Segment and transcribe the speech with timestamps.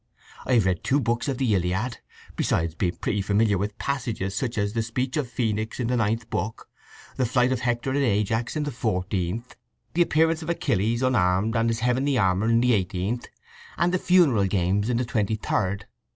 [0.47, 1.99] "I have read two books of the Iliad,
[2.35, 6.27] besides being pretty familiar with passages such as the speech of Phœnix in the ninth
[6.31, 6.67] book,
[7.17, 9.55] the fight of Hector and Ajax in the fourteenth,
[9.93, 13.27] the appearance of Achilles unarmed and his heavenly armour in the eighteenth,
[13.77, 15.85] and the funeral games in the twenty third.